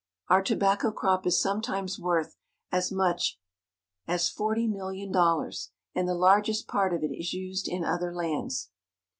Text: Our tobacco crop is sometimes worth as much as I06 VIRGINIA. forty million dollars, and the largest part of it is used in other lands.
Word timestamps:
Our 0.29 0.41
tobacco 0.41 0.91
crop 0.91 1.27
is 1.27 1.39
sometimes 1.39 1.99
worth 1.99 2.35
as 2.71 2.91
much 2.91 3.37
as 4.07 4.21
I06 4.21 4.33
VIRGINIA. 4.33 4.35
forty 4.35 4.67
million 4.67 5.11
dollars, 5.11 5.69
and 5.93 6.09
the 6.09 6.15
largest 6.15 6.67
part 6.67 6.91
of 6.91 7.03
it 7.03 7.11
is 7.15 7.33
used 7.33 7.67
in 7.67 7.83
other 7.83 8.11
lands. 8.11 8.71